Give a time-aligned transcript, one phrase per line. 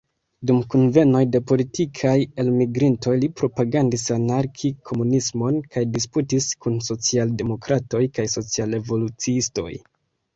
[0.49, 2.13] Dum kunvenoj de politikaj
[2.43, 9.69] elmigrintoj li propagandis anarki-komunismon kaj disputis kun social-demokratoj kaj social-revoluciistoj.